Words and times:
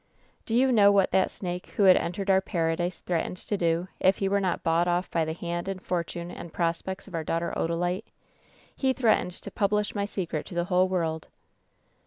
"Do 0.47 0.55
vou 0.57 0.71
know 0.73 0.91
what 0.91 1.11
that 1.11 1.29
snake 1.29 1.67
who 1.77 1.83
had 1.83 1.95
entered 1.95 2.27
our 2.31 2.41
paradise 2.41 3.01
threatened 3.01 3.37
to 3.37 3.55
do 3.55 3.87
if 3.99 4.17
he 4.17 4.27
were 4.27 4.39
not 4.39 4.63
bought 4.63 4.87
off 4.87 5.11
by 5.11 5.25
the 5.25 5.33
hand 5.33 5.67
and 5.67 5.79
fortune 5.79 6.31
and 6.31 6.51
prospects 6.51 7.07
of 7.07 7.13
our 7.13 7.23
daughter 7.23 7.53
Odalite? 7.55 8.05
He 8.75 8.93
threatened 8.93 9.33
to 9.33 9.51
publish 9.51 9.93
my 9.93 10.05
secret 10.05 10.47
to 10.47 10.55
the 10.55 10.63
whole 10.73 10.87
world 10.87 11.27